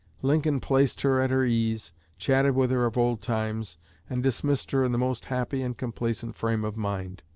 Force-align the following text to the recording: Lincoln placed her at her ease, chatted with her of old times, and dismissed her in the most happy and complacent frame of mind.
Lincoln 0.23 0.59
placed 0.59 1.01
her 1.01 1.21
at 1.21 1.29
her 1.29 1.45
ease, 1.45 1.93
chatted 2.17 2.55
with 2.55 2.71
her 2.71 2.87
of 2.87 2.97
old 2.97 3.21
times, 3.21 3.77
and 4.09 4.23
dismissed 4.23 4.71
her 4.71 4.83
in 4.83 4.93
the 4.93 4.97
most 4.97 5.25
happy 5.25 5.61
and 5.61 5.77
complacent 5.77 6.35
frame 6.35 6.65
of 6.65 6.75
mind. 6.75 7.21